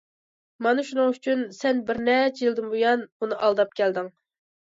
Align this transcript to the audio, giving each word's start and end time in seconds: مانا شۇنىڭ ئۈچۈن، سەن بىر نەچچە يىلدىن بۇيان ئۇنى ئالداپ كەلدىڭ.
مانا 0.67 0.85
شۇنىڭ 0.87 1.11
ئۈچۈن، 1.11 1.43
سەن 1.57 1.83
بىر 1.89 2.01
نەچچە 2.09 2.43
يىلدىن 2.47 2.71
بۇيان 2.71 3.05
ئۇنى 3.23 3.37
ئالداپ 3.49 3.77
كەلدىڭ. 3.81 4.09